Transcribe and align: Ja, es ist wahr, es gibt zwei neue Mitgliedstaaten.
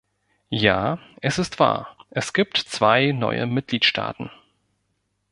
Ja, 0.49 0.97
es 1.21 1.37
ist 1.37 1.59
wahr, 1.59 1.95
es 2.09 2.33
gibt 2.33 2.57
zwei 2.57 3.11
neue 3.11 3.45
Mitgliedstaaten. 3.45 4.31